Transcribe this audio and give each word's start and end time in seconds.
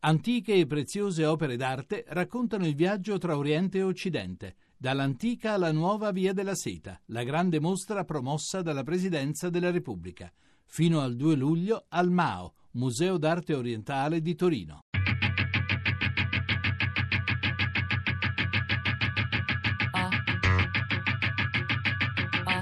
Antiche 0.00 0.54
e 0.54 0.64
preziose 0.64 1.24
opere 1.24 1.56
d'arte 1.56 2.04
raccontano 2.06 2.64
il 2.64 2.76
viaggio 2.76 3.18
tra 3.18 3.36
Oriente 3.36 3.78
e 3.78 3.82
Occidente, 3.82 4.54
dall'antica 4.76 5.54
alla 5.54 5.72
nuova 5.72 6.12
Via 6.12 6.32
della 6.32 6.54
Seta, 6.54 7.00
la 7.06 7.24
grande 7.24 7.58
mostra 7.58 8.04
promossa 8.04 8.62
dalla 8.62 8.84
Presidenza 8.84 9.50
della 9.50 9.72
Repubblica, 9.72 10.32
fino 10.66 11.00
al 11.00 11.16
2 11.16 11.34
luglio 11.34 11.86
al 11.88 12.12
MAO, 12.12 12.54
Museo 12.72 13.18
d'Arte 13.18 13.54
Orientale 13.54 14.22
di 14.22 14.36
Torino. 14.36 14.82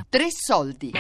Tre 0.08 0.26
soldi. 0.30 0.92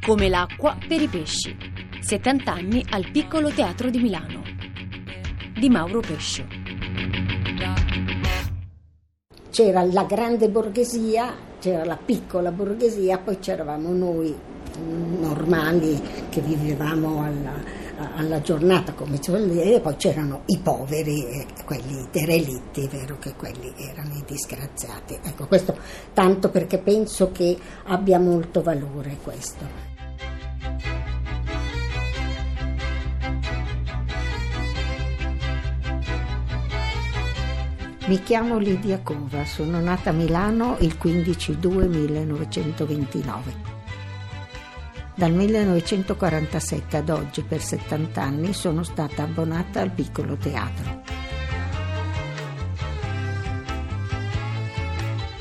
Come 0.00 0.28
l'acqua 0.28 0.78
per 0.86 1.02
i 1.02 1.08
pesci. 1.08 1.73
70 2.04 2.52
anni 2.52 2.84
al 2.90 3.10
Piccolo 3.10 3.48
Teatro 3.48 3.88
di 3.88 3.98
Milano. 3.98 4.42
Di 5.58 5.70
Mauro 5.70 6.00
Pescio. 6.00 6.44
C'era 9.48 9.82
la 9.84 10.04
grande 10.04 10.50
borghesia, 10.50 11.34
c'era 11.58 11.82
la 11.86 11.96
piccola 11.96 12.50
borghesia, 12.50 13.16
poi 13.16 13.38
c'eravamo 13.38 13.88
noi 13.94 14.36
normali 15.18 15.98
che 16.28 16.42
vivevamo 16.42 17.22
alla, 17.22 17.54
alla 18.16 18.42
giornata 18.42 18.92
come 18.92 19.18
e 19.18 19.80
poi 19.80 19.96
c'erano 19.96 20.42
i 20.46 20.58
poveri 20.58 21.46
quelli 21.64 22.06
derelitti, 22.12 22.82
è 22.82 22.88
vero 22.88 23.16
che 23.18 23.32
quelli 23.34 23.72
erano 23.78 24.12
i 24.12 24.24
disgraziati. 24.26 25.18
Ecco, 25.22 25.46
questo 25.46 25.74
tanto 26.12 26.50
perché 26.50 26.76
penso 26.76 27.32
che 27.32 27.56
abbia 27.84 28.18
molto 28.18 28.60
valore 28.60 29.16
questo. 29.22 29.93
Mi 38.06 38.22
chiamo 38.22 38.58
Lidia 38.58 39.00
Cova, 39.00 39.46
sono 39.46 39.80
nata 39.80 40.10
a 40.10 40.12
Milano 40.12 40.76
il 40.80 40.98
15 40.98 41.58
2 41.58 41.86
1929. 41.86 43.54
Dal 45.14 45.32
1947 45.32 46.98
ad 46.98 47.08
oggi, 47.08 47.40
per 47.40 47.62
70 47.62 48.20
anni, 48.20 48.52
sono 48.52 48.82
stata 48.82 49.22
abbonata 49.22 49.80
al 49.80 49.90
piccolo 49.90 50.36
teatro. 50.36 51.00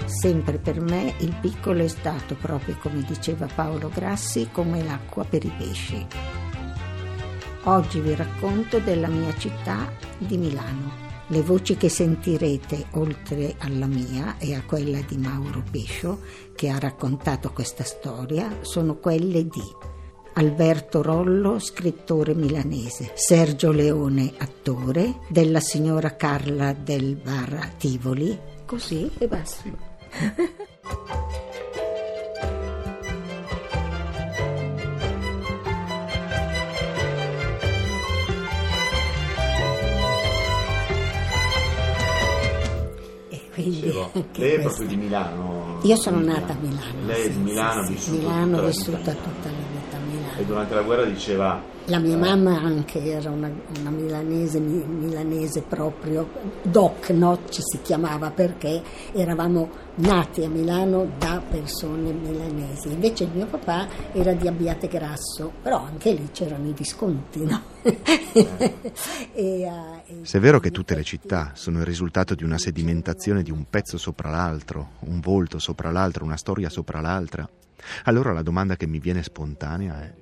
Sempre 0.05 0.57
per 0.57 0.79
me 0.79 1.15
il 1.17 1.35
piccolo 1.41 1.83
è 1.83 1.89
stato, 1.89 2.35
proprio 2.35 2.77
come 2.79 3.01
diceva 3.01 3.45
Paolo 3.53 3.89
Grassi, 3.93 4.47
come 4.53 4.81
l'acqua 4.85 5.25
per 5.25 5.43
i 5.43 5.51
pesci. 5.57 6.07
Oggi 7.63 7.99
vi 7.99 8.15
racconto 8.15 8.79
della 8.79 9.07
mia 9.07 9.35
città 9.35 9.91
di 10.17 10.37
Milano. 10.37 11.02
Le 11.33 11.41
voci 11.41 11.77
che 11.77 11.89
sentirete, 11.89 12.89
oltre 12.91 13.55
alla 13.57 13.87
mia 13.87 14.37
e 14.37 14.53
a 14.53 14.61
quella 14.61 14.99
di 15.01 15.17
Mauro 15.17 15.63
Pescio, 15.71 16.19
che 16.53 16.69
ha 16.69 16.77
raccontato 16.77 17.51
questa 17.51 17.83
storia, 17.83 18.59
sono 18.61 18.97
quelle 18.97 19.47
di 19.47 19.63
Alberto 20.33 21.01
Rollo, 21.01 21.57
scrittore 21.57 22.35
milanese, 22.35 23.13
Sergio 23.15 23.71
Leone, 23.71 24.31
attore, 24.37 25.21
della 25.27 25.59
signora 25.59 26.15
Carla 26.15 26.71
del 26.73 27.15
Bar 27.15 27.73
Tivoli, 27.79 28.39
così 28.67 29.09
e 29.17 29.27
basta. 29.27 29.71
Lei 44.35 44.51
è 44.51 44.61
proprio 44.61 44.87
di 44.87 44.95
Milano? 44.95 45.79
Io 45.83 45.95
sono 45.95 46.19
nata 46.19 46.53
a 46.53 46.57
Milano. 46.59 47.05
Lei 47.05 47.25
è 47.25 47.29
di 47.29 47.39
Milano, 47.39 47.85
sì, 47.85 47.93
vissuta, 47.93 48.17
Milano, 48.17 48.55
tutta, 48.55 48.67
vissuta 48.67 48.97
tutta 48.97 49.49
la 49.49 49.57
vita. 49.57 49.82
E 50.37 50.45
durante 50.45 50.73
la 50.73 50.81
guerra 50.81 51.05
diceva... 51.05 51.61
La 51.87 51.99
mia 51.99 52.15
eh, 52.15 52.19
mamma 52.19 52.61
anche 52.61 53.03
era 53.03 53.29
una, 53.29 53.51
una 53.79 53.89
milanese, 53.89 54.59
milanese 54.59 55.61
proprio, 55.63 56.29
doc, 56.61 57.09
no, 57.09 57.39
ci 57.49 57.61
si 57.61 57.81
chiamava 57.81 58.31
perché 58.31 58.81
eravamo 59.11 59.69
nati 59.95 60.43
a 60.43 60.49
Milano 60.49 61.11
da 61.17 61.41
persone 61.47 62.13
milanesi. 62.13 62.89
Invece 62.89 63.25
il 63.25 63.31
mio 63.33 63.45
papà 63.47 63.87
era 64.13 64.31
di 64.33 64.47
Abbiate 64.47 64.87
Grasso, 64.87 65.51
però 65.61 65.83
anche 65.83 66.13
lì 66.13 66.29
c'erano 66.31 66.69
i 66.69 66.73
visconti, 66.73 67.43
no? 67.43 67.61
e, 69.33 69.67
uh, 69.67 70.23
Se 70.23 70.37
è 70.37 70.41
vero 70.41 70.61
che 70.61 70.71
tutte 70.71 70.95
le 70.95 71.03
città 71.03 71.51
sono 71.53 71.79
il 71.79 71.85
risultato 71.85 72.33
di 72.33 72.45
una 72.45 72.57
sedimentazione 72.57 73.43
di 73.43 73.51
un 73.51 73.65
pezzo 73.69 73.97
sopra 73.97 74.29
l'altro, 74.29 74.91
un 74.99 75.19
volto 75.19 75.59
sopra 75.59 75.91
l'altro, 75.91 76.23
una 76.23 76.37
storia 76.37 76.69
sopra 76.69 77.01
l'altra, 77.01 77.47
allora 78.03 78.31
la 78.31 78.41
domanda 78.41 78.75
che 78.75 78.87
mi 78.87 78.99
viene 78.99 79.23
spontanea 79.23 80.01
è 80.01 80.13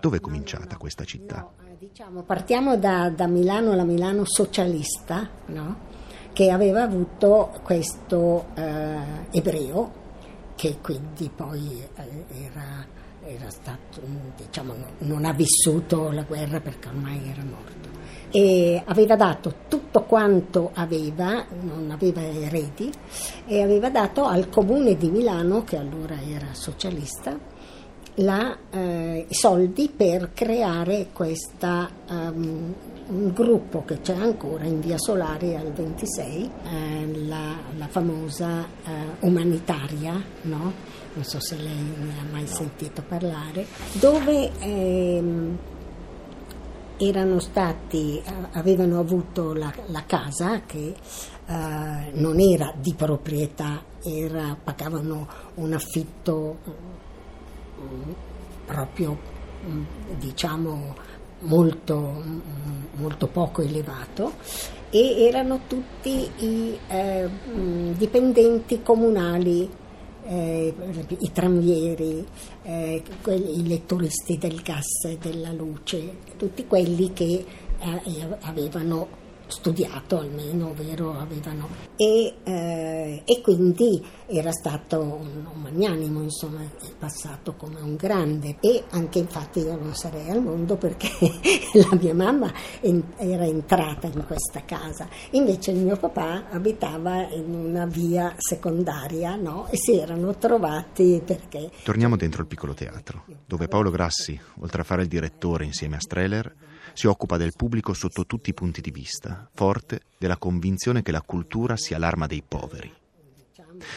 dove 0.00 0.16
è 0.16 0.20
cominciata 0.20 0.76
questa 0.76 1.04
città? 1.04 1.36
No, 1.36 1.76
diciamo, 1.78 2.22
partiamo 2.22 2.76
da, 2.76 3.10
da, 3.10 3.26
Milano, 3.26 3.74
la 3.74 3.84
Milano 3.84 4.24
socialista, 4.24 5.28
no? 5.46 5.88
che 6.32 6.50
aveva 6.50 6.82
avuto 6.82 7.60
questo 7.62 8.46
eh, 8.54 8.96
ebreo, 9.30 9.98
che 10.56 10.78
quindi 10.80 11.30
poi 11.34 11.82
eh, 11.94 12.24
era, 12.46 12.86
era, 13.24 13.50
stato, 13.50 14.00
diciamo, 14.36 14.74
non 14.98 15.24
ha 15.24 15.32
vissuto 15.32 16.10
la 16.10 16.22
guerra 16.22 16.60
perché 16.60 16.88
ormai 16.88 17.30
era 17.30 17.42
morto. 17.44 17.88
E 18.32 18.80
aveva 18.86 19.16
dato 19.16 19.54
tutto 19.68 20.04
quanto 20.04 20.70
aveva, 20.74 21.44
non 21.62 21.90
aveva 21.90 22.22
eredi, 22.22 22.90
e 23.46 23.60
aveva 23.60 23.90
dato 23.90 24.24
al 24.24 24.48
comune 24.48 24.96
di 24.96 25.10
Milano, 25.10 25.64
che 25.64 25.76
allora 25.76 26.14
era 26.22 26.54
socialista, 26.54 27.36
la, 28.20 28.56
eh, 28.70 29.26
i 29.28 29.34
soldi 29.34 29.90
per 29.94 30.32
creare 30.32 31.08
questa, 31.12 31.90
um, 32.08 32.74
un 33.08 33.32
gruppo 33.32 33.84
che 33.84 34.00
c'è 34.00 34.14
ancora 34.14 34.64
in 34.64 34.80
via 34.80 34.98
Solari 34.98 35.56
al 35.56 35.72
26, 35.72 36.50
eh, 36.64 37.26
la, 37.26 37.56
la, 37.76 37.88
famosa 37.88 38.64
eh, 38.84 38.90
umanitaria, 39.20 40.22
no? 40.42 40.72
non 41.12 41.24
so 41.24 41.40
se 41.40 41.56
lei 41.56 41.74
ne 41.74 42.12
ha 42.20 42.32
mai 42.32 42.46
sentito 42.46 43.02
parlare, 43.06 43.66
dove 43.92 44.50
ehm, 44.60 45.58
erano 46.98 47.40
stati, 47.40 48.22
avevano 48.52 49.00
avuto 49.00 49.54
la, 49.54 49.72
la 49.86 50.04
casa 50.06 50.60
che 50.66 50.94
eh, 51.46 52.10
non 52.12 52.38
era 52.38 52.72
di 52.78 52.94
proprietà, 52.94 53.82
era, 54.02 54.56
pagavano 54.62 55.26
un 55.54 55.72
affitto 55.72 56.58
proprio 58.64 59.18
diciamo 60.18 60.94
molto, 61.40 62.22
molto 62.96 63.26
poco 63.28 63.62
elevato 63.62 64.32
e 64.90 65.24
erano 65.24 65.60
tutti 65.66 66.28
i 66.38 66.78
eh, 66.88 67.28
dipendenti 67.96 68.82
comunali, 68.82 69.68
eh, 70.26 70.74
i 71.18 71.32
tranvieri, 71.32 72.26
eh, 72.64 73.02
i 73.26 73.66
lettoristi 73.66 74.36
del 74.36 74.60
gas 74.62 75.04
e 75.06 75.16
della 75.18 75.52
luce, 75.52 76.16
tutti 76.36 76.66
quelli 76.66 77.12
che 77.12 77.44
eh, 77.78 78.38
avevano 78.40 79.19
studiato 79.50 80.18
almeno, 80.18 80.72
vero, 80.74 81.18
avevano. 81.18 81.68
E, 81.96 82.34
eh, 82.42 83.22
e 83.24 83.40
quindi 83.40 84.02
era 84.26 84.52
stato 84.52 85.00
un, 85.00 85.46
un, 85.52 85.60
magnanimo, 85.60 86.22
insomma, 86.22 86.62
è 86.62 86.92
passato 86.98 87.54
come 87.54 87.80
un 87.80 87.96
grande. 87.96 88.56
E 88.60 88.84
anche 88.90 89.18
infatti 89.18 89.60
io 89.60 89.76
non 89.76 89.94
sarei 89.94 90.30
al 90.30 90.42
mondo 90.42 90.76
perché 90.76 91.10
la 91.74 91.96
mia 92.00 92.14
mamma 92.14 92.52
en- 92.80 93.12
era 93.16 93.44
entrata 93.44 94.06
in 94.06 94.24
questa 94.26 94.64
casa, 94.64 95.08
invece 95.32 95.72
il 95.72 95.78
mio 95.78 95.96
papà 95.96 96.48
abitava 96.50 97.28
in 97.30 97.52
una 97.54 97.86
via 97.86 98.34
secondaria, 98.36 99.36
no? 99.36 99.68
E 99.70 99.76
si 99.76 99.98
erano 99.98 100.36
trovati 100.36 101.22
perché... 101.24 101.70
Torniamo 101.84 102.16
dentro 102.16 102.42
il 102.42 102.48
piccolo 102.48 102.74
teatro, 102.74 103.24
dove 103.46 103.68
Paolo 103.68 103.90
Grassi, 103.90 104.38
oltre 104.60 104.82
a 104.82 104.84
fare 104.84 105.02
il 105.02 105.08
direttore 105.08 105.64
insieme 105.64 105.96
a 105.96 106.00
Streller, 106.00 106.54
si 106.94 107.06
occupa 107.06 107.36
del 107.36 107.52
pubblico 107.56 107.92
sotto 107.92 108.26
tutti 108.26 108.50
i 108.50 108.54
punti 108.54 108.80
di 108.80 108.90
vista, 108.90 109.48
forte 109.52 110.02
della 110.18 110.36
convinzione 110.36 111.02
che 111.02 111.12
la 111.12 111.22
cultura 111.22 111.76
sia 111.76 111.98
l'arma 111.98 112.26
dei 112.26 112.42
poveri. 112.46 112.92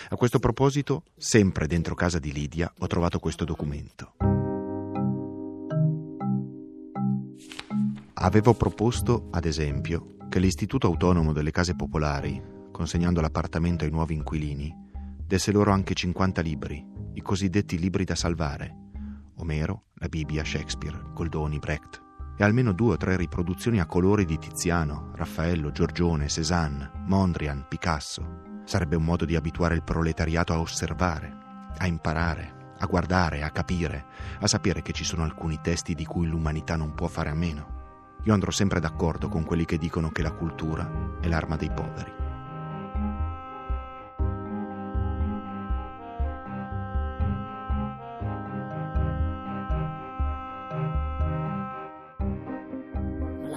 A 0.10 0.16
questo 0.16 0.40
proposito, 0.40 1.04
sempre 1.18 1.68
dentro 1.68 1.96
casa 1.96 2.20
di 2.20 2.32
Lidia, 2.32 2.72
ho 2.80 2.88
trovato 2.88 3.20
questo 3.20 3.44
documento. 3.44 4.14
Avevo 8.14 8.54
proposto, 8.54 9.28
ad 9.32 9.46
esempio, 9.46 10.16
che 10.30 10.40
l'Istituto 10.40 10.88
Autonomo 10.88 11.34
delle 11.34 11.52
Case 11.52 11.76
Popolari, 11.76 12.42
consegnando 12.72 13.20
l'appartamento 13.20 13.84
ai 13.84 13.92
nuovi 13.92 14.14
inquilini, 14.14 14.74
desse 15.26 15.52
loro 15.52 15.72
anche 15.72 15.94
50 15.94 16.42
libri, 16.42 16.86
i 17.14 17.22
cosiddetti 17.22 17.78
libri 17.78 18.06
da 18.06 18.16
salvare. 18.16 18.78
Omero, 19.38 19.86
la 19.96 20.08
Bibbia, 20.08 20.44
Shakespeare, 20.44 20.98
Goldoni, 21.14 21.60
Brecht, 21.60 22.03
almeno 22.44 22.72
due 22.72 22.94
o 22.94 22.98
tre 22.98 23.16
riproduzioni 23.16 23.80
a 23.80 23.86
colori 23.86 24.26
di 24.26 24.38
Tiziano, 24.38 25.12
Raffaello, 25.16 25.72
Giorgione, 25.72 26.28
Cézanne, 26.28 26.92
Mondrian, 27.06 27.66
Picasso. 27.68 28.62
Sarebbe 28.66 28.96
un 28.96 29.04
modo 29.04 29.26
di 29.26 29.36
abituare 29.36 29.76
il 29.76 29.84
proletariato 29.84 30.54
a 30.54 30.60
osservare, 30.60 31.38
a 31.78 31.88
imparare, 31.88 32.76
a 32.80 32.86
guardare, 32.86 33.44
a 33.44 33.50
capire, 33.50 34.06
a 34.40 34.48
sapere 34.48 34.82
che 34.82 34.94
ci 34.94 35.04
sono 35.04 35.24
alcuni 35.24 35.60
testi 35.62 35.94
di 35.96 36.06
cui 36.06 36.28
l'umanità 36.28 36.76
non 36.76 36.94
può 36.94 37.08
fare 37.08 37.30
a 37.30 37.36
meno. 37.36 37.82
Io 38.24 38.34
andrò 38.34 38.52
sempre 38.52 38.80
d'accordo 38.80 39.28
con 39.28 39.44
quelli 39.44 39.66
che 39.66 39.78
dicono 39.78 40.10
che 40.10 40.22
la 40.22 40.32
cultura 40.32 41.18
è 41.20 41.28
l'arma 41.28 41.56
dei 41.56 41.72
poveri. 41.72 42.23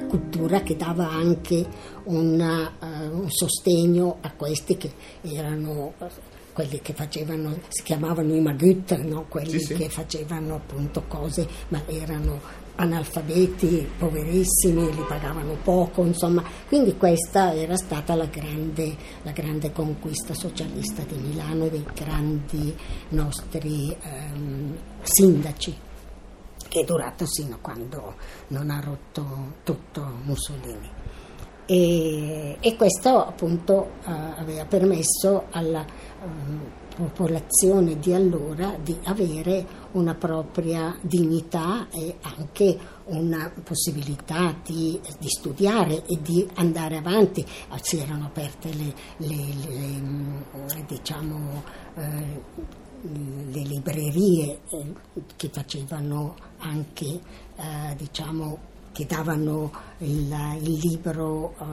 Cultura 0.07 0.63
che 0.63 0.77
dava 0.77 1.09
anche 1.09 1.67
una, 2.05 2.73
uh, 2.81 3.21
un 3.21 3.31
sostegno 3.31 4.19
a 4.21 4.33
questi 4.33 4.77
che 4.77 4.93
erano 5.23 5.95
quelli 6.57 6.81
che 6.81 6.95
facevano, 6.95 7.59
si 7.69 7.83
chiamavano 7.83 8.35
i 8.35 8.41
Magüt, 8.41 8.97
no? 9.03 9.27
quelli 9.29 9.61
sì, 9.61 9.75
che 9.75 9.91
facevano 9.91 10.55
appunto 10.55 11.05
cose, 11.07 11.47
ma 11.69 11.83
erano 11.87 12.41
analfabeti, 12.77 13.87
poverissimi, 13.99 14.95
li 14.95 15.05
pagavano 15.07 15.59
poco, 15.63 16.03
insomma, 16.05 16.43
quindi 16.67 16.97
questa 16.97 17.55
era 17.55 17.77
stata 17.77 18.15
la 18.15 18.25
grande, 18.25 18.97
la 19.23 19.33
grande 19.33 19.71
conquista 19.71 20.33
socialista 20.33 21.03
di 21.03 21.17
Milano, 21.17 21.69
dei 21.69 21.85
grandi 21.95 22.75
nostri 23.11 23.95
ehm, 24.01 24.77
sindaci 25.03 25.86
che 26.77 26.83
è 26.83 26.85
durato 26.85 27.25
sino 27.25 27.55
a 27.55 27.59
quando 27.59 28.17
non 28.49 28.69
ha 28.69 28.81
rotto 28.81 29.55
tutto 29.65 30.03
Mussolini. 30.25 30.91
E, 31.65 32.59
e 32.61 32.77
questo 32.77 33.25
appunto 33.25 33.93
uh, 34.05 34.11
aveva 34.37 34.67
permesso 34.67 35.47
alla 35.53 35.85
um, 36.23 36.61
popolazione 36.95 37.99
di 37.99 38.13
allora 38.13 38.77
di 38.79 38.95
avere 39.05 39.67
una 39.93 40.15
propria 40.15 40.95
dignità 41.01 41.89
e 41.91 42.17
anche 42.21 42.79
una 43.07 43.51
possibilità 43.65 44.55
di, 44.63 45.01
di 45.19 45.29
studiare 45.29 46.05
e 46.05 46.21
di 46.21 46.47
andare 46.57 46.99
avanti. 46.99 47.45
Si 47.81 47.99
erano 47.99 48.27
aperte 48.27 48.69
le, 48.75 48.95
le, 49.17 49.37
le 50.75 50.85
diciamo, 50.87 51.63
eh, 51.97 52.85
le 53.03 53.61
librerie 53.63 54.61
eh, 54.69 54.93
che 55.37 55.49
facevano 55.49 56.35
anche, 56.59 57.05
eh, 57.57 57.95
diciamo, 57.97 58.59
che 58.93 59.07
davano 59.07 59.71
il, 59.99 60.35
il 60.63 60.79
libro, 60.83 61.55
eh, 61.59 61.65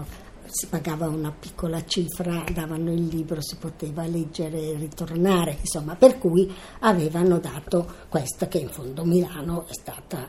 si 0.45 0.67
pagava 0.67 1.07
una 1.07 1.31
piccola 1.31 1.83
cifra, 1.85 2.43
davano 2.53 2.91
il 2.91 3.07
libro, 3.07 3.41
si 3.41 3.55
poteva 3.55 4.05
leggere 4.05 4.59
e 4.59 4.75
ritornare, 4.75 5.57
insomma, 5.59 5.95
per 5.95 6.17
cui 6.17 6.53
avevano 6.79 7.39
dato 7.39 7.87
questa 8.09 8.47
che 8.47 8.59
in 8.59 8.69
fondo 8.69 9.05
Milano 9.05 9.65
è 9.67 9.73
stata 9.73 10.27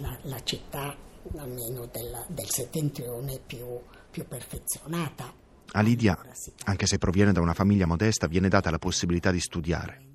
la, 0.00 0.18
la, 0.22 0.40
città 0.42 0.94
almeno 1.36 1.86
della, 1.92 2.24
del 2.28 2.48
settentrione 2.48 3.38
più, 3.44 3.66
più 4.10 4.26
perfezionata. 4.26 5.41
A 5.74 5.80
Lidia, 5.80 6.18
anche 6.64 6.86
se 6.86 6.98
proviene 6.98 7.32
da 7.32 7.40
una 7.40 7.54
famiglia 7.54 7.86
modesta, 7.86 8.26
viene 8.26 8.48
data 8.48 8.70
la 8.70 8.78
possibilità 8.78 9.30
di 9.30 9.40
studiare. 9.40 10.10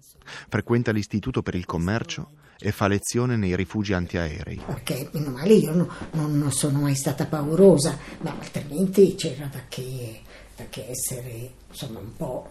Frequenta 0.49 0.91
l'Istituto 0.91 1.41
per 1.41 1.55
il 1.55 1.65
Commercio 1.65 2.31
e 2.59 2.71
fa 2.71 2.87
lezione 2.87 3.37
nei 3.37 3.55
rifugi 3.55 3.93
antiaerei. 3.93 4.61
Perché, 4.65 5.09
meno 5.13 5.31
male, 5.31 5.53
io 5.53 5.73
no, 5.73 5.89
non 6.11 6.51
sono 6.51 6.81
mai 6.81 6.95
stata 6.95 7.25
paurosa, 7.25 7.97
ma 8.21 8.35
altrimenti 8.37 9.15
c'era 9.15 9.47
da 9.47 9.61
che, 9.67 10.21
da 10.55 10.65
che 10.69 10.89
essere 10.89 11.53
insomma, 11.69 11.99
un 11.99 12.13
po' 12.15 12.49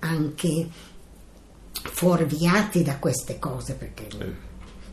anche 0.00 0.68
fuorviati 1.72 2.82
da 2.82 2.98
queste 2.98 3.38
cose, 3.38 3.74
perché 3.74 4.08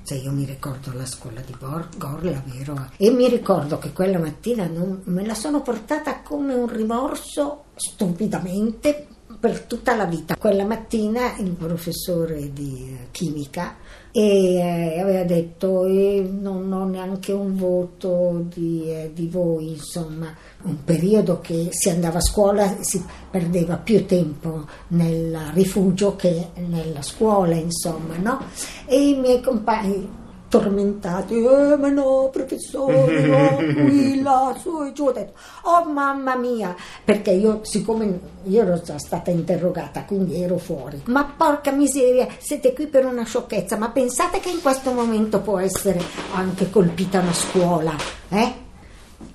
cioè 0.03 0.18
io 0.18 0.31
mi 0.31 0.45
ricordo 0.45 0.92
la 0.94 1.06
scuola 1.06 1.42
di 1.42 1.56
Gorla, 1.57 2.44
vero? 2.45 2.89
E 2.98 3.09
mi 3.12 3.27
ricordo 3.30 3.77
che 3.77 3.94
quella 3.94 4.19
mattina 4.19 4.68
non, 4.68 5.01
me 5.06 5.25
la 5.25 5.36
sono 5.36 5.62
portata 5.62 6.21
come 6.21 6.53
un 6.53 6.68
rimorso 6.68 7.65
stupidamente 7.75 9.07
per 9.41 9.61
tutta 9.61 9.95
la 9.95 10.05
vita. 10.05 10.35
Quella 10.38 10.65
mattina 10.65 11.35
il 11.38 11.49
professore 11.53 12.53
di 12.53 12.95
chimica 13.09 13.75
e 14.11 14.55
eh, 14.55 14.99
aveva 14.99 15.23
detto 15.23 15.85
eh, 15.85 16.21
non 16.21 16.71
ho 16.71 16.85
neanche 16.85 17.31
un 17.31 17.55
voto 17.55 18.45
di, 18.53 18.83
eh, 18.85 19.11
di, 19.15 19.27
voi, 19.27 19.71
insomma, 19.71 20.27
un 20.63 20.83
periodo 20.83 21.39
che 21.41 21.69
si 21.71 21.89
andava 21.89 22.19
a 22.19 22.21
scuola 22.21 22.77
si 22.81 23.03
perdeva 23.31 23.77
più 23.77 24.05
tempo 24.05 24.67
nel 24.89 25.35
rifugio 25.53 26.15
che 26.15 26.49
nella 26.67 27.01
scuola, 27.01 27.55
insomma, 27.55 28.17
no? 28.17 28.45
E 28.85 29.09
i 29.09 29.15
miei 29.15 29.41
compagni 29.41 30.19
tormentati, 30.51 31.36
eh, 31.42 31.77
ma 31.77 31.88
no 31.88 32.27
professore, 32.30 33.25
no, 33.25 33.56
qui, 33.88 34.21
là, 34.21 34.53
su 34.59 34.83
e 34.83 34.92
giù, 34.92 35.06
ho 35.06 35.12
detto, 35.13 35.31
oh 35.62 35.86
mamma 35.86 36.36
mia, 36.36 36.75
perché 37.06 37.31
io, 37.31 37.62
siccome 37.63 38.19
io 38.44 38.62
ero 38.62 38.81
già 38.81 39.00
stata 39.00 39.31
interrogata, 39.31 40.03
quindi 40.03 40.44
ero 40.44 40.57
fuori, 40.57 41.01
ma 41.06 41.24
porca 41.24 41.71
miseria, 41.71 42.27
siete 42.38 42.74
qui 42.74 42.88
per 42.88 43.06
una 43.06 43.24
sciocchezza, 43.24 43.77
ma 43.77 43.92
pensate 43.92 44.42
che 44.42 44.50
in 44.50 44.62
questo 44.62 44.92
momento 44.92 45.39
può 45.39 45.57
essere 45.57 46.01
anche 46.33 46.69
colpita 46.69 47.21
una 47.21 47.33
scuola, 47.33 47.95
eh? 48.27 48.69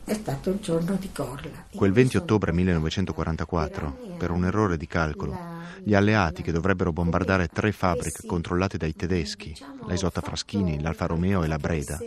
È 0.04 0.14
stato 0.14 0.50
il 0.50 0.60
giorno 0.60 0.96
di 0.96 1.10
Corla. 1.12 1.66
Quel 1.74 1.92
20 1.92 2.16
ottobre 2.16 2.52
1944, 2.52 4.16
per 4.18 4.30
un 4.30 4.44
errore 4.44 4.76
di 4.76 4.86
calcolo, 4.86 5.36
gli 5.82 5.94
alleati 5.94 6.42
che 6.42 6.52
dovrebbero 6.52 6.92
bombardare 6.92 7.48
tre 7.48 7.72
fabbriche 7.72 8.26
controllate 8.26 8.76
dai 8.76 8.94
tedeschi, 8.94 9.56
la 9.86 9.94
Isotta 9.94 10.20
Fraschini, 10.20 10.80
l'Alfa 10.80 11.06
Romeo 11.06 11.42
e 11.44 11.46
la 11.46 11.58
Breda, 11.58 11.98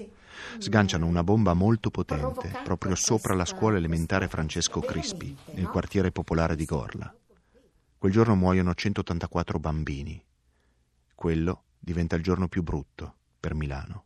sganciano 0.57 1.05
una 1.05 1.23
bomba 1.23 1.53
molto 1.53 1.89
potente 1.89 2.51
proprio 2.63 2.95
sopra 2.95 3.33
la 3.33 3.45
scuola 3.45 3.77
elementare 3.77 4.27
Francesco 4.27 4.79
Crispi, 4.79 5.35
nel 5.53 5.67
quartiere 5.67 6.11
popolare 6.11 6.55
di 6.55 6.65
Gorla. 6.65 7.13
Quel 7.97 8.11
giorno 8.11 8.35
muoiono 8.35 8.73
184 8.73 9.59
bambini. 9.59 10.23
Quello 11.15 11.63
diventa 11.77 12.15
il 12.15 12.23
giorno 12.23 12.47
più 12.47 12.63
brutto 12.63 13.15
per 13.39 13.53
Milano. 13.53 14.03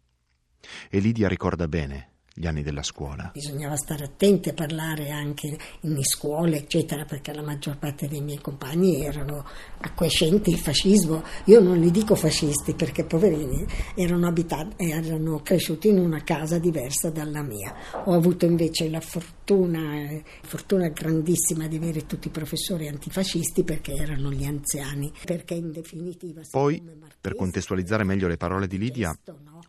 E 0.89 0.99
Lidia 0.99 1.27
ricorda 1.27 1.67
bene 1.67 2.12
gli 2.33 2.47
anni 2.47 2.63
della 2.63 2.81
scuola. 2.81 3.29
Bisognava 3.33 3.75
stare 3.75 4.05
attenti 4.05 4.49
a 4.49 4.53
parlare 4.53 5.09
anche 5.09 5.55
in 5.81 6.03
scuole, 6.03 6.57
eccetera, 6.57 7.05
perché 7.05 7.31
la 7.33 7.43
maggior 7.43 7.77
parte 7.77 8.07
dei 8.07 8.21
miei 8.21 8.39
compagni 8.39 9.03
erano 9.05 9.45
acquiescenti 9.79 10.49
il 10.49 10.57
fascismo. 10.57 11.23
Io 11.45 11.59
non 11.59 11.79
li 11.79 11.91
dico 11.91 12.15
fascisti 12.15 12.73
perché 12.73 13.03
poverini 13.03 13.65
erano, 13.95 14.27
abitati, 14.27 14.73
erano 14.77 15.41
cresciuti 15.41 15.89
in 15.89 15.99
una 15.99 16.23
casa 16.23 16.57
diversa 16.57 17.11
dalla 17.11 17.43
mia. 17.43 17.73
Ho 18.05 18.13
avuto 18.13 18.45
invece 18.45 18.89
la 18.89 19.01
fortuna, 19.01 20.09
fortuna 20.41 20.87
grandissima 20.89 21.67
di 21.67 21.75
avere 21.75 22.05
tutti 22.07 22.27
i 22.27 22.31
professori 22.31 22.87
antifascisti 22.87 23.63
perché 23.63 23.93
erano 23.93 24.31
gli 24.31 24.45
anziani. 24.45 25.11
Perché 25.23 25.53
in 25.53 25.71
definitiva. 25.71 26.41
Poi, 26.49 26.81
per 27.21 27.35
contestualizzare 27.35 28.03
meglio 28.03 28.27
le 28.27 28.37
parole 28.37 28.67
di 28.67 28.77
Lidia, 28.77 29.15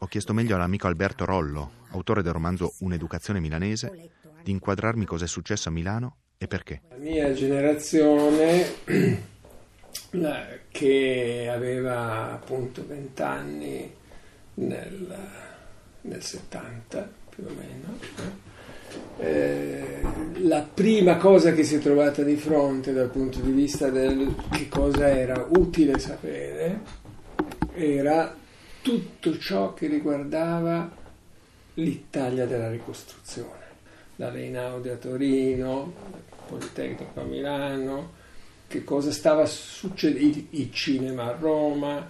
ho 0.04 0.06
chiesto 0.06 0.34
meglio 0.34 0.54
all'amico 0.54 0.86
Alberto 0.86 1.24
Rollo 1.24 1.82
autore 1.92 2.22
del 2.22 2.34
romanzo 2.34 2.74
Un'educazione 2.80 3.40
milanese, 3.40 4.10
di 4.42 4.50
inquadrarmi 4.50 5.06
cosa 5.06 5.24
è 5.24 5.28
successo 5.28 5.70
a 5.70 5.72
Milano 5.72 6.16
e 6.36 6.46
perché. 6.46 6.82
La 6.90 6.96
mia 6.96 7.32
generazione, 7.32 8.66
che 10.68 11.50
aveva 11.50 12.32
appunto 12.32 12.84
20 12.86 13.22
anni 13.22 13.94
nel, 14.54 15.18
nel 16.02 16.22
70 16.22 17.10
più 17.30 17.44
o 17.46 17.52
meno, 17.54 17.98
eh, 19.20 20.00
la 20.40 20.68
prima 20.74 21.16
cosa 21.16 21.52
che 21.52 21.64
si 21.64 21.76
è 21.76 21.78
trovata 21.78 22.22
di 22.22 22.36
fronte 22.36 22.92
dal 22.92 23.08
punto 23.08 23.40
di 23.40 23.52
vista 23.52 23.88
del 23.88 24.34
che 24.50 24.68
cosa 24.68 25.08
era 25.08 25.46
utile 25.48 25.98
sapere 25.98 26.80
era 27.72 28.42
tutto 28.84 29.38
ciò 29.38 29.72
che 29.72 29.86
riguardava 29.86 30.90
l'Italia 31.72 32.44
della 32.44 32.68
ricostruzione, 32.68 33.62
dalle 34.14 34.42
Einaudi 34.42 34.90
a 34.90 34.96
Torino, 34.96 35.90
Politecnico 36.46 37.18
a 37.18 37.22
Milano, 37.22 38.12
che 38.68 38.84
cosa 38.84 39.10
stava 39.10 39.46
succedendo, 39.46 40.38
il 40.50 40.70
cinema 40.70 41.24
a 41.24 41.36
Roma, 41.40 42.06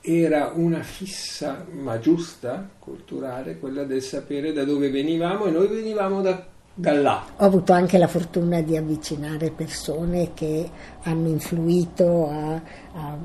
era 0.00 0.50
una 0.52 0.82
fissa 0.82 1.64
ma 1.70 2.00
giusta, 2.00 2.70
culturale, 2.76 3.60
quella 3.60 3.84
del 3.84 4.02
sapere 4.02 4.52
da 4.52 4.64
dove 4.64 4.90
venivamo 4.90 5.44
e 5.44 5.52
noi 5.52 5.68
venivamo 5.68 6.22
da, 6.22 6.44
da 6.74 6.92
là. 6.92 7.24
Ho 7.36 7.44
avuto 7.44 7.72
anche 7.72 7.98
la 7.98 8.08
fortuna 8.08 8.62
di 8.62 8.76
avvicinare 8.76 9.52
persone 9.52 10.32
che 10.34 10.68
hanno 11.04 11.28
influito 11.28 12.28
a, 12.28 12.54
a 12.94 13.18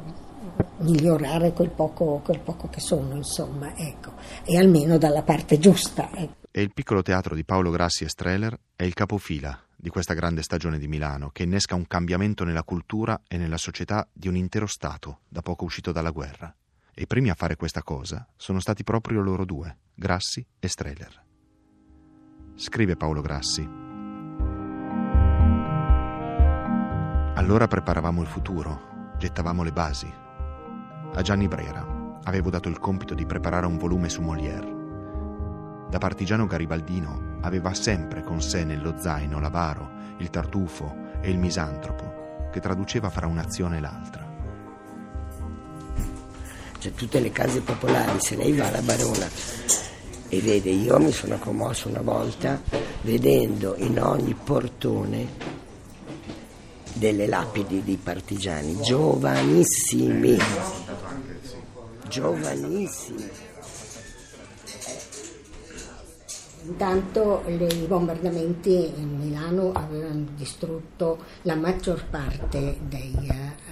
migliorare 0.77 1.53
quel 1.53 1.69
poco, 1.69 2.21
quel 2.23 2.39
poco, 2.39 2.67
che 2.69 2.79
sono, 2.79 3.15
insomma, 3.15 3.75
ecco, 3.75 4.13
e 4.43 4.57
almeno 4.57 4.97
dalla 4.97 5.21
parte 5.21 5.59
giusta. 5.59 6.09
Ecco. 6.13 6.35
e 6.51 6.61
il 6.61 6.73
piccolo 6.73 7.01
teatro 7.01 7.33
di 7.33 7.45
Paolo 7.45 7.71
Grassi 7.71 8.03
e 8.03 8.09
Streller 8.09 8.57
è 8.75 8.83
il 8.83 8.93
capofila 8.93 9.57
di 9.75 9.89
questa 9.89 10.13
grande 10.13 10.43
stagione 10.43 10.77
di 10.77 10.87
Milano 10.87 11.29
che 11.31 11.43
innesca 11.43 11.75
un 11.75 11.87
cambiamento 11.87 12.43
nella 12.43 12.63
cultura 12.63 13.21
e 13.27 13.37
nella 13.37 13.57
società 13.57 14.07
di 14.11 14.27
un 14.27 14.35
intero 14.35 14.67
Stato 14.67 15.21
da 15.27 15.41
poco 15.41 15.63
uscito 15.65 15.91
dalla 15.91 16.11
guerra. 16.11 16.53
E 16.93 17.03
i 17.03 17.07
primi 17.07 17.29
a 17.29 17.35
fare 17.35 17.55
questa 17.55 17.81
cosa 17.81 18.27
sono 18.35 18.59
stati 18.59 18.83
proprio 18.83 19.21
loro 19.21 19.45
due, 19.45 19.77
Grassi 19.95 20.45
e 20.59 20.67
Streller. 20.67 21.23
Scrive 22.55 22.95
Paolo 22.95 23.21
Grassi. 23.21 23.67
Allora 27.33 27.65
preparavamo 27.65 28.21
il 28.21 28.27
futuro, 28.27 29.15
gettavamo 29.17 29.63
le 29.63 29.71
basi. 29.71 30.13
A 31.13 31.21
Gianni 31.21 31.49
Brera. 31.49 32.19
Avevo 32.23 32.49
dato 32.49 32.69
il 32.69 32.79
compito 32.79 33.13
di 33.13 33.25
preparare 33.25 33.65
un 33.65 33.77
volume 33.77 34.07
su 34.07 34.21
Molière. 34.21 34.79
Da 35.89 35.97
partigiano 35.97 36.45
garibaldino 36.45 37.39
aveva 37.41 37.73
sempre 37.73 38.23
con 38.23 38.41
sé 38.41 38.63
nello 38.63 38.95
zaino 38.97 39.41
l'avaro, 39.41 39.89
il 40.19 40.29
tartufo 40.29 40.95
e 41.19 41.29
il 41.29 41.37
misantropo, 41.37 42.49
che 42.49 42.61
traduceva 42.61 43.09
fra 43.09 43.27
un'azione 43.27 43.77
e 43.77 43.81
l'altra. 43.81 44.25
Cioè 46.79 46.93
tutte 46.93 47.19
le 47.19 47.31
case 47.31 47.59
popolari, 47.59 48.17
se 48.21 48.37
lei 48.37 48.55
va 48.55 48.67
alla 48.67 48.81
Barona 48.81 49.27
e 50.29 50.39
vede, 50.39 50.69
io 50.69 50.97
mi 50.97 51.11
sono 51.11 51.37
commosso 51.39 51.89
una 51.89 52.01
volta 52.01 52.61
vedendo 53.01 53.75
in 53.77 54.01
ogni 54.01 54.33
portone 54.33 55.27
delle 56.93 57.27
lapidi 57.27 57.83
di 57.83 57.97
partigiani, 58.01 58.79
giovanissimi, 58.81 60.37
giovanissimi. 62.11 63.29
Intanto 66.63 67.43
i 67.47 67.85
bombardamenti 67.87 68.93
in 68.95 69.17
Milano 69.17 69.71
avevano 69.71 70.27
distrutto 70.35 71.23
la 71.43 71.55
maggior 71.55 72.05
parte 72.07 72.77
dei, 72.87 73.15
uh, 73.17 73.70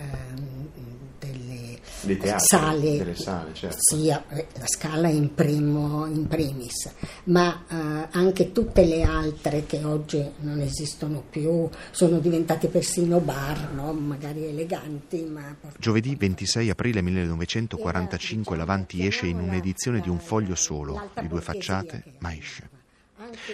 delle 2.13 2.19
teatri, 2.19 2.45
sale, 2.45 2.97
delle 2.97 3.15
sale 3.15 3.53
certo. 3.53 3.77
sia 3.79 4.23
eh, 4.29 4.47
la 4.57 4.67
scala 4.67 5.07
in, 5.09 5.33
primo, 5.33 6.05
in 6.05 6.27
primis, 6.27 6.91
ma 7.25 7.63
uh, 7.67 8.17
anche 8.17 8.51
tutte 8.51 8.85
le 8.85 9.03
altre 9.03 9.65
che 9.65 9.83
oggi 9.83 10.23
non 10.39 10.59
esistono 10.59 11.23
più, 11.29 11.69
sono 11.91 12.19
diventate 12.19 12.67
persino 12.67 13.19
bar, 13.19 13.71
no? 13.73 13.93
magari 13.93 14.45
eleganti. 14.45 15.23
Ma... 15.23 15.55
Giovedì 15.77 16.15
26 16.15 16.69
aprile 16.69 17.01
1945 17.01 18.57
l'Avanti 18.57 19.05
esce 19.05 19.27
in 19.27 19.39
un'edizione 19.39 19.99
di 19.99 20.09
un 20.09 20.19
foglio 20.19 20.55
solo, 20.55 21.11
di 21.19 21.27
due 21.27 21.41
facciate, 21.41 22.03
ma 22.19 22.33
esce 22.35 22.77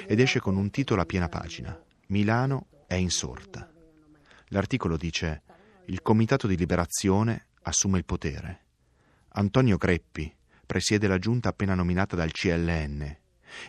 ed 0.08 0.20
esce 0.20 0.40
con 0.40 0.56
un 0.56 0.70
titolo 0.70 1.02
a 1.02 1.06
piena 1.06 1.30
pagina. 1.30 1.78
Milano 2.08 2.68
è 2.88 2.96
insorta. 2.96 3.70
L'articolo 4.50 4.98
dice 4.98 5.42
Il 5.86 6.02
Comitato 6.02 6.48
di 6.48 6.56
Liberazione 6.56 7.48
assume 7.66 7.98
il 7.98 8.06
potere. 8.06 8.64
Antonio 9.30 9.78
Greppi 9.78 10.34
presiede 10.66 11.08
la 11.08 11.20
giunta 11.20 11.50
appena 11.50 11.76
nominata 11.76 12.16
dal 12.16 12.32
CLN. 12.32 13.18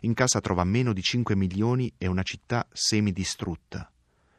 In 0.01 0.15
casa 0.15 0.41
trova 0.41 0.65
meno 0.65 0.93
di 0.93 1.03
5 1.03 1.35
milioni 1.37 1.93
e 1.99 2.07
una 2.07 2.23
città 2.23 2.67
semidistrutta. 2.73 3.91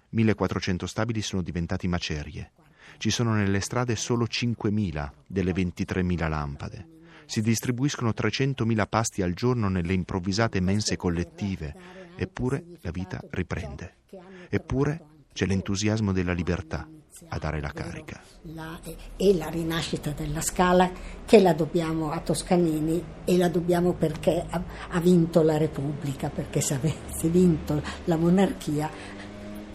1400 0.10 0.88
stabili 0.88 1.22
sono 1.22 1.42
diventati 1.42 1.88
macerie. 1.88 2.52
Ci 2.98 3.10
sono 3.10 3.34
nelle 3.34 3.60
strade 3.60 3.96
solo 3.96 4.26
5.000 4.26 5.12
delle 5.28 5.52
23.000 5.52 6.30
lampade 6.30 6.96
si 7.28 7.42
distribuiscono 7.42 8.12
300.000 8.12 8.88
pasti 8.88 9.22
al 9.22 9.34
giorno 9.34 9.68
nelle 9.68 9.92
improvvisate 9.92 10.62
mense 10.62 10.96
collettive, 10.96 11.76
eppure 12.16 12.64
la 12.80 12.92
vita 12.92 13.22
riprende. 13.32 13.98
Eppure 14.48 15.02
c'è 15.34 15.46
l'entusiasmo 15.46 16.14
della 16.14 16.32
libertà 16.32 16.88
a 17.30 17.38
dare 17.38 17.62
la 17.62 17.72
carica. 17.72 18.20
La, 18.54 18.80
e 19.16 19.36
la 19.36 19.50
rinascita 19.50 20.12
della 20.12 20.42
Scala 20.42 20.90
che 21.26 21.40
la 21.40 21.54
dobbiamo 21.54 22.12
a 22.12 22.20
Toscanini 22.20 23.04
e 23.26 23.38
la 23.38 23.50
dobbiamo 23.50 23.94
perché 23.94 24.46
ha, 24.50 24.62
ha 24.90 25.00
vinto 25.00 25.42
la 25.42 25.58
Repubblica, 25.58 26.30
perché 26.30 26.62
se 26.62 26.76
avesse 26.76 27.28
vinto 27.28 27.82
la 28.06 28.16
monarchia 28.16 28.90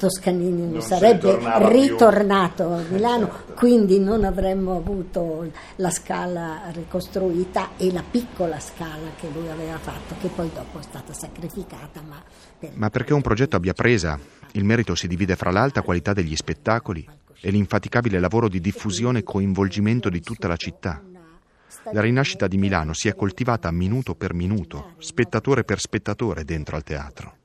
Toscanini 0.02 0.62
non, 0.62 0.70
non 0.72 0.80
sarebbe 0.82 1.38
ritornato 1.68 2.64
più. 2.64 2.74
a 2.74 2.82
Milano, 2.88 3.26
certo. 3.26 3.52
quindi 3.54 4.00
non 4.00 4.24
avremmo 4.24 4.76
avuto 4.76 5.48
la 5.76 5.90
scala 5.90 6.62
ricostruita 6.72 7.76
e 7.76 7.92
la 7.92 8.02
piccola 8.08 8.58
scala 8.58 9.12
che 9.20 9.28
lui 9.32 9.48
aveva 9.48 9.78
fatto, 9.78 10.16
che 10.20 10.26
poi 10.26 10.50
dopo 10.52 10.80
è 10.80 10.82
stata 10.82 11.12
sacrificata. 11.12 12.00
Ma, 12.00 12.20
per... 12.58 12.70
ma 12.74 12.90
perché 12.90 13.14
un 13.14 13.20
progetto 13.20 13.54
abbia 13.54 13.74
presa, 13.74 14.18
il 14.52 14.64
merito 14.64 14.96
si 14.96 15.06
divide 15.06 15.36
fra 15.36 15.52
l'alta 15.52 15.82
qualità 15.82 16.12
degli 16.12 16.34
spettacoli 16.34 17.06
e 17.42 17.50
l'infaticabile 17.50 18.20
lavoro 18.20 18.48
di 18.48 18.60
diffusione 18.60 19.18
e 19.18 19.22
coinvolgimento 19.24 20.08
di 20.08 20.20
tutta 20.20 20.46
la 20.46 20.56
città. 20.56 21.02
La 21.92 22.00
rinascita 22.00 22.46
di 22.46 22.56
Milano 22.56 22.92
si 22.92 23.08
è 23.08 23.14
coltivata 23.16 23.70
minuto 23.72 24.14
per 24.14 24.32
minuto, 24.32 24.94
spettatore 24.98 25.64
per 25.64 25.80
spettatore 25.80 26.44
dentro 26.44 26.76
al 26.76 26.84
teatro. 26.84 27.38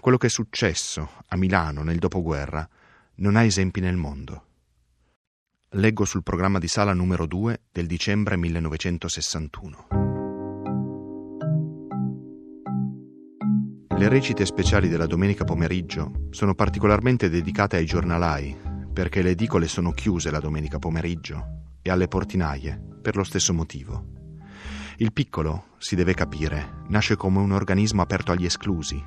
Quello 0.00 0.16
che 0.16 0.28
è 0.28 0.30
successo 0.30 1.10
a 1.26 1.36
Milano 1.36 1.82
nel 1.82 1.98
dopoguerra 1.98 2.66
non 3.16 3.34
ha 3.34 3.42
esempi 3.42 3.80
nel 3.80 3.96
mondo. 3.96 4.44
Leggo 5.72 6.04
sul 6.04 6.22
programma 6.22 6.58
di 6.58 6.68
sala 6.68 6.94
numero 6.94 7.26
2 7.26 7.62
del 7.72 7.86
dicembre 7.86 8.36
1961. 8.36 9.86
Le 13.98 14.08
recite 14.08 14.46
speciali 14.46 14.88
della 14.88 15.06
domenica 15.06 15.42
pomeriggio 15.42 16.28
sono 16.30 16.54
particolarmente 16.54 17.28
dedicate 17.28 17.76
ai 17.76 17.84
giornalai, 17.84 18.67
perché 18.98 19.22
le 19.22 19.30
edicole 19.30 19.68
sono 19.68 19.92
chiuse 19.92 20.28
la 20.28 20.40
domenica 20.40 20.80
pomeriggio, 20.80 21.76
e 21.82 21.90
alle 21.90 22.08
portinaie, 22.08 22.82
per 23.00 23.14
lo 23.14 23.22
stesso 23.22 23.54
motivo. 23.54 24.04
Il 24.96 25.12
piccolo, 25.12 25.66
si 25.78 25.94
deve 25.94 26.14
capire, 26.14 26.82
nasce 26.88 27.14
come 27.14 27.38
un 27.38 27.52
organismo 27.52 28.02
aperto 28.02 28.32
agli 28.32 28.44
esclusi, 28.44 29.00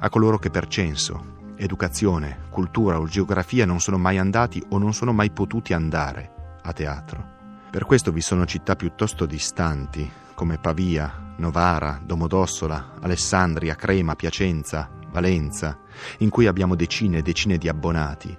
a 0.00 0.08
coloro 0.08 0.38
che 0.38 0.50
per 0.50 0.66
censo, 0.66 1.54
educazione, 1.58 2.48
cultura 2.50 2.98
o 2.98 3.06
geografia 3.06 3.64
non 3.64 3.78
sono 3.78 3.98
mai 3.98 4.18
andati 4.18 4.60
o 4.70 4.78
non 4.78 4.92
sono 4.92 5.12
mai 5.12 5.30
potuti 5.30 5.72
andare 5.72 6.58
a 6.62 6.72
teatro. 6.72 7.24
Per 7.70 7.84
questo 7.84 8.10
vi 8.10 8.22
sono 8.22 8.46
città 8.46 8.74
piuttosto 8.74 9.26
distanti, 9.26 10.10
come 10.34 10.58
Pavia, 10.58 11.34
Novara, 11.36 12.02
Domodossola, 12.04 12.94
Alessandria, 13.00 13.76
Crema, 13.76 14.16
Piacenza, 14.16 14.90
Valenza, 15.08 15.78
in 16.18 16.30
cui 16.30 16.48
abbiamo 16.48 16.74
decine 16.74 17.18
e 17.18 17.22
decine 17.22 17.58
di 17.58 17.68
abbonati. 17.68 18.38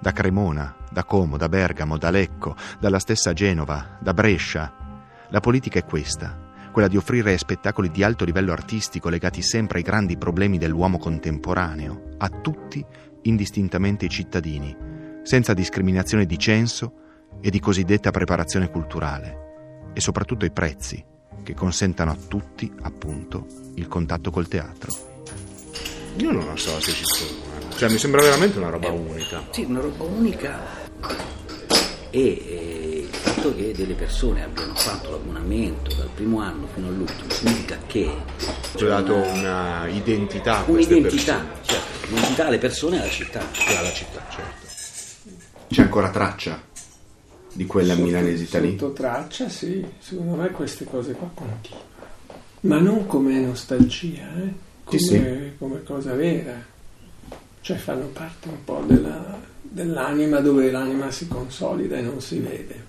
Da 0.00 0.12
Cremona, 0.12 0.76
da 0.90 1.04
Como, 1.04 1.36
da 1.36 1.48
Bergamo, 1.48 1.98
da 1.98 2.10
Lecco, 2.10 2.54
dalla 2.78 2.98
stessa 2.98 3.32
Genova, 3.32 3.98
da 4.00 4.14
Brescia. 4.14 4.72
La 5.28 5.40
politica 5.40 5.78
è 5.78 5.84
questa 5.84 6.46
quella 6.78 6.92
di 6.92 6.96
offrire 6.96 7.36
spettacoli 7.36 7.90
di 7.90 8.04
alto 8.04 8.24
livello 8.24 8.52
artistico 8.52 9.08
legati 9.08 9.42
sempre 9.42 9.78
ai 9.78 9.84
grandi 9.84 10.16
problemi 10.16 10.58
dell'uomo 10.58 10.96
contemporaneo, 10.96 12.14
a 12.18 12.28
tutti 12.28 12.84
indistintamente 13.22 14.04
i 14.04 14.08
cittadini, 14.08 14.76
senza 15.24 15.54
discriminazione 15.54 16.24
di 16.24 16.38
censo 16.38 16.92
e 17.40 17.50
di 17.50 17.58
cosiddetta 17.58 18.12
preparazione 18.12 18.70
culturale, 18.70 19.90
e 19.92 20.00
soprattutto 20.00 20.44
i 20.44 20.52
prezzi, 20.52 21.04
che 21.42 21.54
consentano 21.54 22.12
a 22.12 22.16
tutti, 22.28 22.72
appunto, 22.82 23.46
il 23.74 23.88
contatto 23.88 24.30
col 24.30 24.46
teatro. 24.46 24.92
Io 26.18 26.30
non 26.30 26.44
lo 26.44 26.56
so 26.56 26.80
se 26.80 26.92
ci 26.92 27.04
sono. 27.04 27.47
Eh. 27.78 27.80
Cioè, 27.80 27.90
mi 27.90 27.98
sembra 27.98 28.22
veramente 28.22 28.58
una 28.58 28.70
roba 28.70 28.90
unica. 28.90 29.44
Sì, 29.50 29.62
una 29.62 29.78
roba 29.78 30.02
unica 30.02 30.58
e 32.10 32.20
eh, 32.20 33.06
il 33.08 33.14
fatto 33.14 33.54
che 33.54 33.72
delle 33.72 33.94
persone 33.94 34.42
abbiano 34.42 34.74
fatto 34.74 35.10
l'abbonamento 35.10 35.94
dal 35.94 36.08
primo 36.12 36.40
anno 36.40 36.66
fino 36.74 36.88
all'ultimo 36.88 37.30
significa 37.30 37.78
che 37.86 38.10
ci 38.74 38.84
ha 38.84 38.88
dato 38.88 39.14
una 39.14 39.86
identità 39.86 40.58
a 40.58 40.64
un'identità, 40.66 41.46
certo, 41.62 42.08
un'identità 42.10 42.46
alle 42.46 42.58
persone 42.58 42.96
e 42.96 43.00
alla 43.00 43.10
città. 43.10 43.40
E 43.68 43.76
alla 43.76 43.92
città, 43.92 44.26
certo. 44.28 44.66
C'è 45.68 45.82
ancora 45.82 46.10
traccia 46.10 46.60
di 47.52 47.64
quella 47.64 47.92
sotto, 47.92 48.04
milanese 48.04 48.60
lì? 48.60 48.76
Sotto 48.76 48.92
traccia, 48.92 49.48
sì, 49.48 49.86
secondo 50.00 50.34
me 50.34 50.50
queste 50.50 50.84
cose 50.84 51.12
qua 51.12 51.30
continuano. 51.32 51.86
Ma 52.62 52.80
non 52.80 53.06
come 53.06 53.38
nostalgia, 53.38 54.26
eh? 54.36 54.52
come, 54.82 54.98
sì, 54.98 55.06
sì. 55.06 55.52
come 55.58 55.82
cosa 55.84 56.14
vera. 56.14 56.76
Cioè 57.60 57.76
fanno 57.76 58.06
parte 58.06 58.48
un 58.48 58.64
po' 58.64 58.82
della, 58.86 59.38
dell'anima 59.60 60.40
dove 60.40 60.70
l'anima 60.70 61.10
si 61.10 61.28
consolida 61.28 61.96
e 61.96 62.02
non 62.02 62.20
si 62.20 62.38
vede. 62.38 62.84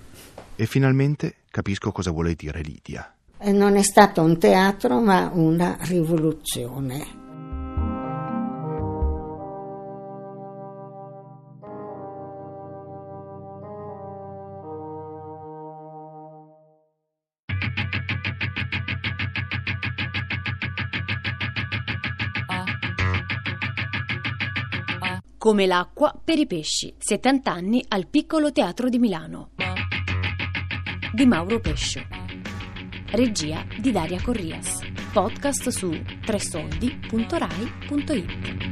E 0.56 0.66
finalmente 0.66 1.36
capisco 1.50 1.92
cosa 1.92 2.10
vuole 2.10 2.34
dire 2.34 2.60
Lidia. 2.62 3.14
Non 3.42 3.76
è 3.76 3.82
stato 3.82 4.22
un 4.22 4.38
teatro 4.38 5.00
ma 5.00 5.30
una 5.32 5.76
rivoluzione. 5.80 7.20
Come 25.40 25.64
l'acqua 25.64 26.14
per 26.22 26.38
i 26.38 26.46
pesci, 26.46 26.92
70 26.98 27.50
anni 27.50 27.82
al 27.88 28.08
Piccolo 28.08 28.52
Teatro 28.52 28.90
di 28.90 28.98
Milano. 28.98 29.52
Di 31.14 31.24
Mauro 31.24 31.60
Pescio. 31.60 32.02
Regia 33.12 33.64
di 33.78 33.90
Daria 33.90 34.20
Corrias. 34.20 34.80
Podcast 35.10 35.70
su 35.70 35.98
tresoldi.rai.it. 36.26 38.69